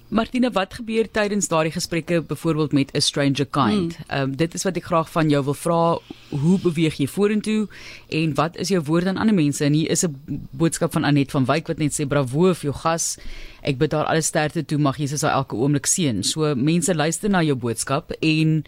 Martina, 0.07 0.51
wat 0.53 0.73
gebeur 0.77 1.07
tydens 1.09 1.47
daardie 1.49 1.73
gesprekke 1.73 2.21
byvoorbeeld 2.21 2.71
met 2.71 2.91
'n 2.93 3.01
stranger 3.01 3.45
kind? 3.45 3.95
Hmm. 3.95 4.05
Ehm 4.07 4.21
um, 4.21 4.35
dit 4.35 4.53
is 4.53 4.63
wat 4.63 4.75
ek 4.75 4.83
graag 4.83 5.11
van 5.11 5.29
jou 5.29 5.43
wil 5.43 5.53
vra, 5.53 5.99
hoe 6.29 6.59
beweeg 6.59 6.97
jy 6.97 7.07
vorentoe 7.07 7.67
en 8.09 8.33
wat 8.33 8.57
is 8.57 8.67
jou 8.67 8.83
woord 8.83 9.05
aan 9.05 9.17
ander 9.17 9.35
mense? 9.35 9.63
En 9.63 9.73
hier 9.73 9.89
is 9.89 10.05
'n 10.05 10.47
boodskap 10.51 10.91
van 10.91 11.03
Anet 11.03 11.31
van 11.31 11.45
Wyk 11.45 11.67
wat 11.67 11.77
net 11.77 11.93
sê 11.93 12.07
bravo 12.07 12.53
vir 12.53 12.71
jou 12.71 12.73
gas. 12.73 13.17
Ek 13.61 13.77
bid 13.77 13.91
haar 13.91 14.05
alle 14.05 14.21
sterkte 14.21 14.65
toe, 14.65 14.77
mag 14.77 14.97
Jesus 14.97 15.21
haar 15.21 15.31
elke 15.31 15.55
oomblik 15.55 15.85
seën. 15.85 16.23
So 16.23 16.55
mense 16.55 16.95
luister 16.95 17.29
na 17.29 17.41
jou 17.41 17.55
boodskap 17.55 18.11
en 18.11 18.63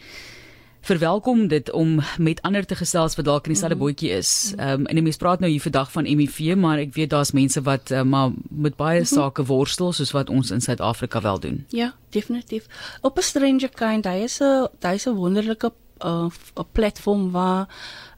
verwelkom 0.81 1.47
dit 1.47 1.71
om 1.71 2.01
met 2.17 2.41
ander 2.41 2.65
te 2.65 2.75
gesels 2.75 3.15
wat 3.15 3.25
dalk 3.25 3.47
in 3.47 3.53
dieselfde 3.53 3.75
mm 3.75 3.81
-hmm. 3.81 3.89
bootjie 3.89 4.09
is. 4.09 4.53
Ehm 4.57 4.69
um, 4.69 4.85
en 4.85 5.03
mense 5.03 5.17
praat 5.17 5.39
nou 5.39 5.51
hier 5.51 5.61
vandag 5.61 5.91
van 5.91 6.05
HIV, 6.05 6.55
maar 6.55 6.77
ek 6.77 6.93
weet 6.93 7.09
daar's 7.09 7.31
mense 7.31 7.61
wat 7.61 7.91
uh, 7.91 8.01
maar 8.01 8.31
met 8.49 8.75
baie 8.75 8.99
mm 8.99 9.05
-hmm. 9.05 9.17
sake 9.17 9.45
worstel 9.45 9.93
soos 9.93 10.11
wat 10.11 10.29
ons 10.29 10.51
in 10.51 10.61
Suid-Afrika 10.61 11.21
wel 11.21 11.39
doen. 11.39 11.65
Ja, 11.69 11.93
definitief. 12.09 12.65
Op 13.01 13.17
'n 13.17 13.21
stranger 13.21 13.69
kind, 13.69 14.05
hy 14.05 14.23
is 14.23 14.39
'n 14.39 14.67
hy 14.81 14.93
is 14.93 15.05
'n 15.07 15.13
wonderlike 15.13 15.71
'n 15.99 16.07
uh, 16.07 16.63
platform 16.71 17.31
waar 17.31 17.67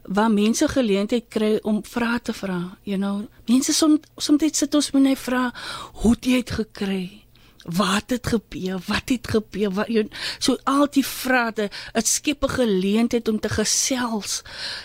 waar 0.02 0.30
mense 0.30 0.68
geleentheid 0.68 1.24
kry 1.28 1.58
om 1.62 1.84
vrae 1.84 2.20
te 2.22 2.32
vra. 2.32 2.76
You 2.82 2.98
know, 2.98 3.26
mense 3.46 3.72
soms 3.72 3.98
soms 4.16 4.58
sit 4.58 4.74
ons 4.74 4.90
met 4.90 5.02
'n 5.02 5.16
vraag, 5.16 5.52
hoe 5.92 6.10
het 6.10 6.24
jy 6.24 6.32
dit 6.32 6.50
gekry? 6.50 7.20
Wat 7.64 8.10
het 8.10 8.26
gebeur? 8.26 8.80
Wat 8.86 9.08
het 9.08 9.28
gebeur? 9.28 9.70
Wat 9.70 9.88
jy 9.92 10.06
so 10.38 10.56
al 10.64 10.86
die 10.92 11.04
vrae 11.04 11.52
dit 11.52 12.06
skep 12.06 12.44
'n 12.44 12.48
geleentheid 12.48 13.28
om 13.28 13.40
te 13.40 13.48
gesels. 13.48 14.42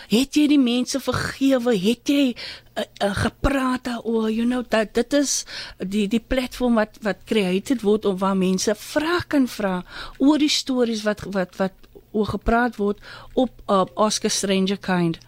Het 0.08 0.34
jy 0.34 0.46
die 0.46 0.58
mense 0.58 1.00
vergewe? 1.00 1.76
Het 1.78 2.08
jy 2.08 2.36
uh, 2.76 2.84
uh, 3.02 3.16
gepraat 3.16 3.84
daaroor? 3.84 4.30
You 4.30 4.46
know 4.46 4.64
dat 4.68 4.94
dit 4.94 5.12
is 5.12 5.44
die 5.78 6.08
die 6.08 6.20
platform 6.20 6.74
wat 6.74 6.98
wat 7.00 7.24
created 7.24 7.82
word 7.82 8.04
om 8.04 8.18
waar 8.18 8.36
mense 8.36 8.74
vrae 8.74 9.24
kan 9.28 9.48
vra 9.48 9.84
oor 10.18 10.38
die 10.38 10.48
stories 10.48 11.02
wat 11.02 11.20
wat 11.30 11.56
wat 11.56 11.72
oor 12.12 12.26
gepraat 12.26 12.76
word 12.76 13.00
op 13.32 13.50
uh, 13.68 13.84
Oscar 13.94 14.30
Stranger 14.30 14.78
Kind. 14.78 15.18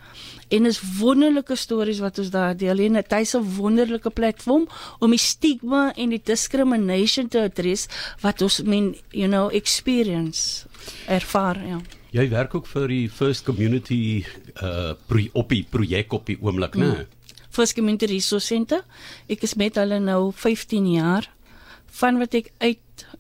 En 0.49 0.67
is 0.67 0.81
wonderlike 0.99 1.57
stories 1.57 2.01
wat 2.01 2.19
ons 2.19 2.31
daar 2.31 2.57
deel 2.57 2.79
en 2.79 2.93
dit 2.93 3.13
is 3.13 3.35
'n 3.35 3.45
wonderlike 3.57 4.11
platform 4.11 4.67
om 4.99 5.11
die 5.11 5.19
stigma 5.19 5.93
en 5.95 6.09
die 6.09 6.23
discrimination 6.25 7.29
te 7.29 7.43
adres 7.43 7.89
wat 8.21 8.43
ons 8.43 8.63
men 8.63 8.97
you 9.11 9.29
know 9.29 9.51
experience 9.53 10.67
ervaar 11.07 11.67
ja. 11.67 11.81
Jy 12.11 12.29
werk 12.29 12.55
ook 12.55 12.67
vir 12.67 12.89
die 12.89 13.09
First 13.09 13.45
Community 13.45 14.25
uh 14.63 14.95
pro 15.07 15.21
op 15.33 15.49
die 15.49 15.67
projek 15.71 16.13
op 16.13 16.27
die 16.27 16.39
oomblik, 16.41 16.75
né? 16.75 16.87
Mm. 16.87 17.07
First 17.51 17.75
Community 17.75 18.07
Resource 18.07 18.47
Center. 18.47 18.85
Ek 19.29 19.43
is 19.43 19.55
met 19.55 19.77
hulle 19.77 19.99
nou 20.01 20.33
15 20.33 20.93
jaar 20.93 21.29
van 21.91 22.19
wat 22.19 22.35
ek 22.35 22.53
uit 22.59 22.79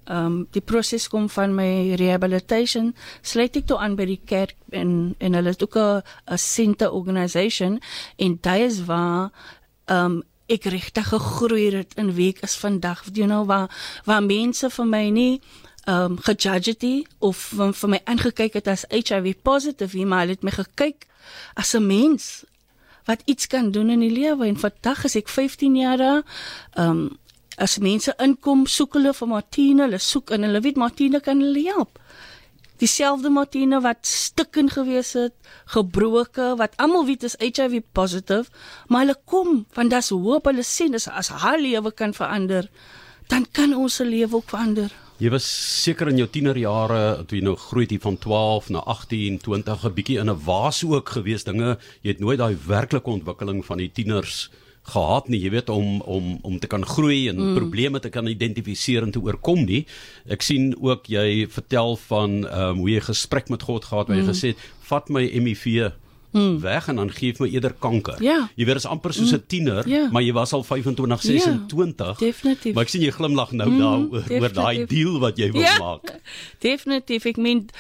ehm 0.08 0.24
um, 0.24 0.46
die 0.50 0.62
proses 0.64 1.08
kom 1.08 1.28
van 1.28 1.54
my 1.54 1.94
rehabilitation 1.94 2.94
sluit 3.22 3.56
ek 3.56 3.66
toe 3.66 3.78
aan 3.78 3.96
by 3.96 4.06
die 4.08 4.20
kerk 4.24 4.56
en 4.70 5.14
en 5.18 5.34
hulle 5.34 5.48
het 5.48 5.62
ook 5.62 5.76
'n 5.76 6.02
center 6.36 6.90
organisation 6.90 7.80
en 8.16 8.38
dit 8.40 8.60
is 8.70 8.84
waar 8.84 9.30
ehm 9.84 10.04
um, 10.04 10.22
ek 10.48 10.64
regtig 10.64 11.08
gegroei 11.08 11.70
het 11.76 11.94
in 12.00 12.14
week 12.16 12.40
is 12.40 12.56
vandag. 12.56 13.04
You 13.12 13.26
know 13.26 13.46
waar 13.46 13.68
waar 14.04 14.22
mense 14.22 14.70
vir 14.70 14.86
my 14.86 15.08
nie 15.08 15.40
ehm 15.84 16.12
um, 16.12 16.18
gejudge 16.18 16.70
het 16.70 17.08
of 17.18 17.36
vir, 17.36 17.72
vir 17.72 17.88
my 17.88 18.00
aangekyk 18.04 18.54
het 18.54 18.68
as 18.68 18.84
HIV 18.88 19.34
positive 19.42 20.06
maar 20.06 20.20
hulle 20.20 20.36
het 20.36 20.42
my 20.42 20.50
gekyk 20.50 21.06
as 21.54 21.74
'n 21.74 21.86
mens 21.86 22.44
wat 23.04 23.22
iets 23.24 23.46
kan 23.46 23.70
doen 23.70 23.90
in 23.90 24.00
die 24.00 24.12
lewe. 24.12 24.46
En 24.46 24.56
vandag 24.56 25.04
is 25.04 25.16
ek 25.16 25.28
15 25.28 25.76
jaar 25.76 26.00
ehm 26.00 26.22
um, 26.76 27.18
as 27.58 27.78
mense 27.82 28.14
inkom, 28.22 28.66
soek 28.70 28.94
hulle 28.98 29.12
vir 29.14 29.30
Martine, 29.30 29.86
hulle 29.86 29.98
soek 30.02 30.30
en 30.36 30.46
hulle 30.46 30.62
weet 30.64 30.78
Martine 30.80 31.20
kan 31.24 31.42
hulle 31.42 31.64
help. 31.66 31.98
Dieselfde 32.78 33.30
Martine 33.34 33.80
wat 33.82 34.06
stikken 34.06 34.70
gewees 34.70 35.16
het, 35.18 35.34
gebroke, 35.74 36.52
wat 36.60 36.76
almal 36.78 37.08
weet 37.08 37.26
is 37.26 37.34
HIV 37.42 37.82
positive, 37.92 38.46
maar 38.86 39.02
hulle 39.06 39.18
kom 39.26 39.64
want 39.74 39.90
dis 39.90 40.12
hoop 40.14 40.46
hulle 40.46 40.62
sien 40.62 40.94
as 40.94 41.08
as 41.10 41.32
haar 41.42 41.58
lewe 41.58 41.90
kan 41.90 42.14
verander, 42.14 42.70
dan 43.28 43.46
kan 43.52 43.74
ons 43.74 43.98
se 43.98 44.06
lewe 44.06 44.38
ook 44.38 44.54
verander. 44.54 44.94
Jy 45.18 45.32
was 45.34 45.46
seker 45.82 46.12
in 46.12 46.20
jou 46.20 46.28
tienerjare 46.30 47.24
toe 47.26 47.40
jy 47.40 47.42
nou 47.42 47.56
groei 47.58 47.88
het 47.90 48.04
van 48.04 48.20
12 48.22 48.68
na 48.70 48.84
18, 48.86 49.40
20 49.42 49.84
'n 49.84 49.94
bietjie 49.94 50.20
in 50.22 50.30
'n 50.30 50.44
waas 50.46 50.84
ook 50.84 51.08
gewees 51.08 51.42
dinge. 51.44 51.78
Jy 52.02 52.10
het 52.14 52.20
nooit 52.20 52.38
daai 52.38 52.54
werklike 52.54 53.10
ontwikkeling 53.10 53.64
van 53.66 53.78
die 53.78 53.90
tieners 53.90 54.48
gehad 54.88 55.28
nie, 55.28 55.40
jy 55.42 55.52
weet 55.56 55.68
om 55.72 56.00
om 56.00 56.38
om 56.42 56.58
te 56.58 56.70
kan 56.70 56.84
groei 56.86 57.28
en 57.28 57.36
mm. 57.36 57.54
probleme 57.58 58.00
te 58.00 58.10
kan 58.14 58.26
identifiseer 58.26 59.06
en 59.06 59.12
te 59.14 59.22
oorkom 59.22 59.64
nie. 59.68 59.84
Ek 60.28 60.42
sien 60.42 60.72
ook 60.80 61.08
jy 61.12 61.46
vertel 61.52 61.96
van 62.08 62.42
ehm 62.46 62.74
um, 62.74 62.84
hoe 62.84 62.90
jy 62.96 63.06
gesprek 63.08 63.48
met 63.52 63.62
God 63.68 63.88
gehad 63.90 64.08
waar 64.08 64.16
jy 64.16 64.26
mm. 64.26 64.34
gesê 64.34 64.54
het 64.54 64.68
vat 64.88 65.10
my 65.12 65.24
HIV 65.28 65.92
Hmm. 66.30 66.60
weg 66.60 66.88
en 66.88 66.96
dan 66.96 67.10
gee 67.10 67.34
my 67.38 67.48
eerder 67.48 67.72
kanker. 67.72 68.22
Ja. 68.22 68.50
Jy 68.54 68.66
weet 68.68 68.76
is 68.76 68.86
amper 68.86 69.12
soos 69.16 69.32
'n 69.32 69.44
tiener, 69.46 69.88
ja. 69.88 70.08
maar 70.12 70.22
jy 70.22 70.32
was 70.32 70.52
al 70.52 70.62
25, 70.62 71.22
26. 71.22 72.06
Ja, 72.06 72.26
definitief. 72.26 72.74
Maar 72.74 72.84
ek 72.84 72.88
sien 72.88 73.00
jy 73.00 73.10
glimlag 73.10 73.52
nou 73.52 73.68
hmm, 73.68 73.78
daar 73.78 74.40
oor 74.40 74.52
daai 74.52 74.86
deal 74.86 75.18
wat 75.18 75.38
jy 75.38 75.50
wil 75.52 75.60
ja. 75.60 75.78
maak. 75.78 76.20
Definitief. 76.68 77.24
Ek 77.24 77.36
meen 77.36 77.70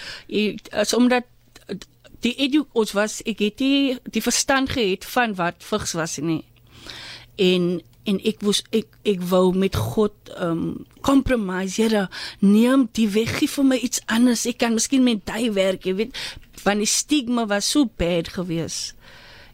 as 0.72 0.94
omdat 0.96 1.28
die 2.24 2.34
edu 2.40 2.64
ons 2.72 2.92
was 2.96 3.20
ek 3.28 3.38
het 3.38 3.58
die 3.60 3.98
die 4.10 4.22
verstand 4.22 4.70
gehad 4.70 5.04
van 5.04 5.36
wat 5.36 5.60
vigs 5.60 5.92
was 5.92 6.16
nie 6.18 6.44
en 7.38 7.78
en 8.08 8.20
ek 8.24 8.40
wou 8.40 8.54
ek 8.72 8.98
ek 9.08 9.24
wou 9.30 9.52
met 9.56 9.76
God 9.76 10.14
ehm 10.34 10.50
um, 10.50 10.68
compromise. 11.04 11.80
Here 11.80 12.08
neem 12.44 12.88
die 12.92 13.08
weg 13.08 13.38
gee 13.38 13.48
vir 13.48 13.64
my 13.64 13.78
iets 13.80 14.02
anders. 14.06 14.46
Ek 14.48 14.58
kan 14.60 14.74
miskien 14.76 15.04
met 15.06 15.24
daai 15.28 15.52
werk 15.56 15.86
jy 15.86 15.94
weet 16.02 16.22
van 16.64 16.82
die 16.82 16.90
stigma 16.90 17.46
was 17.46 17.70
so 17.70 17.86
bad 17.96 18.28
gewees 18.34 18.92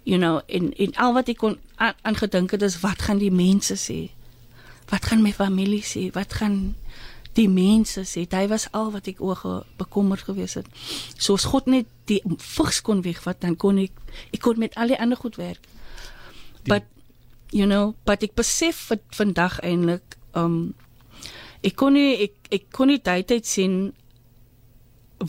you 0.04 0.18
know 0.18 0.40
in 0.46 0.72
in 0.72 0.96
al 0.96 1.12
wat 1.16 1.28
ek 1.32 1.40
kon 1.40 1.58
aangedink 1.80 2.54
het 2.54 2.62
is 2.62 2.78
wat 2.84 3.02
gaan 3.08 3.18
die 3.18 3.32
mense 3.32 3.76
sê? 3.80 3.98
Wat 4.92 5.08
gaan 5.08 5.24
my 5.24 5.32
familie 5.32 5.82
sê? 5.82 6.10
Wat 6.12 6.32
gaan 6.40 6.76
die 7.34 7.48
mense 7.48 8.04
sê? 8.06 8.26
Hy 8.30 8.46
was 8.52 8.68
al 8.76 8.92
wat 8.94 9.08
ek 9.10 9.22
oor 9.24 9.64
bekommerd 9.80 10.26
gewees 10.28 10.54
het. 10.60 10.68
Soos 11.16 11.48
God 11.50 11.66
net 11.72 11.88
die 12.08 12.20
vigs 12.38 12.82
kon 12.84 13.02
wegvat 13.02 13.40
dan 13.42 13.56
kon 13.56 13.80
ek 13.82 13.96
ek 14.30 14.42
kon 14.44 14.60
met 14.60 14.76
al 14.76 14.92
die 14.92 15.00
ander 15.00 15.18
goed 15.18 15.40
werk. 15.40 15.64
But 16.68 16.84
you 17.54 17.66
know, 17.70 17.94
but 18.04 18.24
ek 18.26 18.34
besef 18.34 18.88
vir 18.90 19.00
vandag 19.14 19.60
eintlik 19.62 20.18
um 20.34 20.74
ek 21.64 21.76
kon 21.78 21.94
nie 21.96 22.26
ek 22.26 22.50
ek 22.58 22.66
kon 22.74 22.90
nie 22.90 23.00
tyd 23.00 23.30
sien 23.46 23.92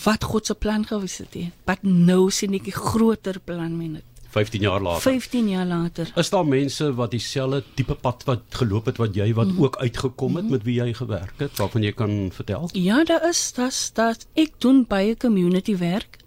wat 0.04 0.26
God 0.28 0.50
se 0.50 0.56
plan 0.58 0.84
gewees 0.84 1.22
het 1.22 1.38
nie. 1.38 1.52
Wat 1.70 1.86
nou 1.86 2.32
sien 2.34 2.58
ek 2.58 2.68
'n 2.68 2.82
groter 2.92 3.40
plan 3.40 3.78
met 3.78 4.02
dit. 4.02 4.12
15 4.36 4.62
jaar 4.62 4.82
later. 4.82 5.02
15 5.02 5.50
jaar 5.50 5.66
later. 5.66 6.12
Is 6.16 6.30
daar 6.30 6.46
mense 6.46 6.94
wat 6.94 7.12
dieselfde 7.12 7.64
tipe 7.74 7.96
pad 7.96 8.24
wat 8.28 8.42
geloop 8.50 8.86
het 8.86 8.98
wat 8.98 9.16
jy 9.16 9.34
wat 9.34 9.48
mm. 9.48 9.62
ook 9.64 9.78
uitgekom 9.78 10.36
het 10.36 10.44
mm 10.44 10.52
met 10.52 10.64
wie 10.64 10.76
jy 10.82 10.94
gewerk 10.94 11.40
het 11.40 11.58
waarvan 11.58 11.84
jy 11.84 11.92
kan 11.92 12.32
vertel? 12.32 12.70
Ja, 12.74 13.04
daar 13.04 13.30
is 13.30 13.54
das 13.54 13.92
dat 13.94 14.28
ek 14.34 14.60
doen 14.60 14.86
baie 14.88 15.16
community 15.16 15.78
werk 15.78 16.20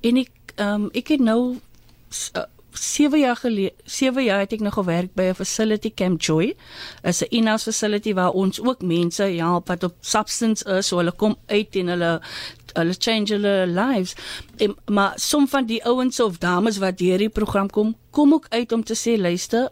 en 0.00 0.16
ek 0.16 0.54
um 0.60 0.90
ek 0.92 1.08
het 1.08 1.20
nou 1.20 1.56
uh, 2.36 2.44
7 2.78 3.18
jaar 3.20 3.36
gelede 3.36 3.72
7 3.84 4.24
jaar 4.24 4.38
het 4.38 4.52
ek 4.52 4.60
nog 4.60 4.74
gewerk 4.74 5.14
by 5.14 5.22
'n 5.30 5.34
facility 5.34 5.92
Camp 5.94 6.22
Joy. 6.22 6.54
Is 7.02 7.22
'n 7.22 7.30
in-house 7.30 7.64
facility 7.64 8.14
waar 8.14 8.30
ons 8.30 8.60
ook 8.60 8.82
mense 8.82 9.22
help 9.22 9.68
wat 9.68 9.82
op 9.84 9.94
substance 10.00 10.64
is, 10.64 10.86
so 10.86 10.96
hulle 10.96 11.12
kom 11.12 11.36
uit 11.46 11.76
en 11.76 11.86
hulle 11.86 12.20
hulle 12.72 12.94
change 12.98 13.32
hulle 13.32 13.66
lives. 13.66 14.14
En, 14.56 14.76
maar 14.86 15.12
som 15.16 15.48
van 15.48 15.66
die 15.66 15.84
ouens 15.84 16.20
of 16.20 16.38
dames 16.38 16.78
wat 16.78 16.98
deur 16.98 17.18
die 17.18 17.28
program 17.28 17.70
kom, 17.70 17.96
kom 18.10 18.32
ook 18.32 18.46
uit 18.48 18.72
om 18.72 18.84
te 18.84 18.94
sê 18.94 19.20
luister, 19.20 19.70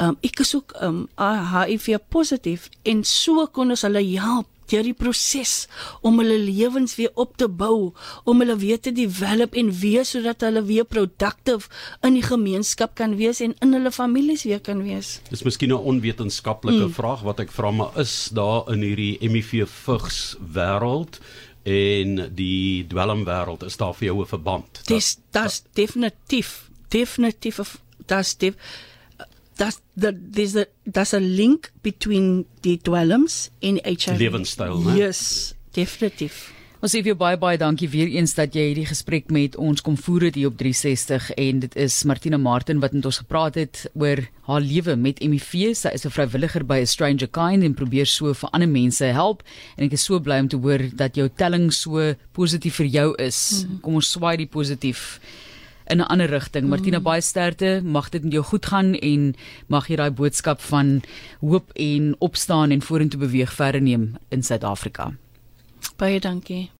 um, 0.00 0.16
ek 0.20 0.40
is 0.40 0.54
ook 0.56 0.74
um, 0.82 1.08
HIV 1.18 1.98
positief 2.08 2.68
en 2.82 3.04
so 3.04 3.46
kon 3.46 3.70
ons 3.70 3.82
hulle 3.86 4.04
help 4.18 4.48
deur 4.70 4.86
die 4.86 4.96
proses 4.96 5.66
om 6.06 6.18
hulle 6.22 6.38
lewens 6.38 6.96
weer 6.98 7.10
op 7.14 7.36
te 7.40 7.48
bou, 7.48 7.92
om 8.24 8.42
hulle 8.42 8.56
weer 8.60 8.80
te 8.80 8.92
develop 8.94 9.54
en 9.58 9.72
wees 9.80 10.14
sodat 10.14 10.44
hulle 10.46 10.62
weer 10.68 10.86
productive 10.88 11.68
in 12.06 12.16
die 12.18 12.24
gemeenskap 12.26 12.96
kan 12.98 13.16
wees 13.20 13.42
en 13.44 13.54
in 13.64 13.76
hulle 13.76 13.92
families 13.94 14.46
weer 14.48 14.62
kan 14.64 14.82
wees. 14.86 15.18
Dis 15.30 15.44
miskien 15.46 15.70
'n 15.74 15.86
onwetenskaplike 15.92 16.86
mm. 16.86 16.94
vraag 16.94 17.22
wat 17.26 17.40
ek 17.40 17.52
vra, 17.52 17.70
maar 17.70 17.98
is 17.98 18.30
daar 18.32 18.70
in 18.72 18.82
hierdie 18.82 19.18
HIV 19.20 19.68
vigs 19.68 20.36
wêreld 20.40 21.20
en 21.62 22.34
die 22.34 22.86
dwelmwêreld 22.88 23.62
is 23.62 23.76
daar 23.76 23.94
vir 23.94 24.06
jou 24.10 24.20
'n 24.22 24.26
verband? 24.26 24.80
Dis 24.86 25.18
das 25.30 25.62
definitief, 25.74 26.70
definitief 26.88 27.60
das 28.06 28.36
def, 28.36 28.54
that's 29.60 29.80
the 29.96 30.14
there's 30.36 30.56
a 30.56 30.66
that's 30.86 31.12
a 31.16 31.20
link 31.20 31.70
between 31.86 32.46
die 32.64 32.78
dwelms 32.88 33.50
en 33.60 33.82
HIV 33.84 34.16
lewenstyl 34.24 34.80
né 34.86 34.96
yes 35.02 35.20
definitief 35.76 36.48
Ons 36.80 36.94
sê 36.94 37.02
vir 37.02 37.10
jou 37.10 37.18
baie 37.20 37.36
baie 37.36 37.58
dankie 37.60 37.90
weer 37.92 38.08
eens 38.08 38.32
dat 38.32 38.54
jy 38.56 38.62
hierdie 38.70 38.86
gesprek 38.88 39.26
met 39.36 39.56
ons 39.60 39.82
kom 39.84 39.98
voer 40.00 40.30
het 40.30 40.36
hier 40.38 40.48
op 40.48 40.54
360 40.56 41.26
en 41.42 41.58
dit 41.60 41.74
is 41.84 41.96
Martina 42.08 42.38
Martin 42.40 42.80
wat 42.80 42.94
met 42.96 43.04
ons 43.04 43.18
gepraat 43.20 43.58
het 43.60 43.82
oor 43.92 44.22
haar 44.48 44.64
lewe 44.64 44.94
met 44.96 45.20
HIV. 45.20 45.76
Sy 45.76 45.92
is 45.92 46.06
'n 46.08 46.14
vrywilliger 46.16 46.64
by 46.64 46.80
A 46.80 46.86
Stranger 46.86 47.28
Kind 47.28 47.68
en 47.68 47.76
probeer 47.76 48.06
so 48.06 48.32
vir 48.32 48.48
ander 48.54 48.68
mense 48.68 49.04
help 49.04 49.42
en 49.76 49.84
ek 49.84 49.92
is 49.92 50.04
so 50.08 50.18
bly 50.20 50.40
om 50.40 50.48
te 50.48 50.56
hoor 50.56 50.88
dat 50.96 51.16
jou 51.16 51.28
telling 51.28 51.70
so 51.70 52.14
positief 52.32 52.76
vir 52.76 52.86
jou 52.86 53.14
is. 53.18 53.66
Mhm. 53.68 53.80
Kom 53.82 53.94
ons 53.94 54.10
swaai 54.10 54.38
die 54.38 54.48
positief 54.48 55.20
in 55.90 55.98
'n 56.00 56.06
ander 56.06 56.28
rigting. 56.28 56.64
Mm. 56.64 56.70
Martina 56.70 57.00
baie 57.00 57.20
sterkte, 57.20 57.80
mag 57.84 58.08
dit 58.08 58.22
met 58.22 58.32
jou 58.32 58.44
goed 58.44 58.66
gaan 58.66 58.94
en 58.94 59.34
mag 59.66 59.88
jy 59.88 59.96
daai 59.96 60.10
boodskap 60.10 60.60
van 60.60 61.02
hoop 61.40 61.70
en 61.74 62.14
opstaan 62.18 62.70
en 62.70 62.82
vorentoe 62.82 63.20
beweeg 63.20 63.52
verder 63.52 63.82
neem 63.82 64.16
in 64.28 64.42
Suid-Afrika. 64.42 65.12
Baie 65.96 66.20
dankie. 66.20 66.70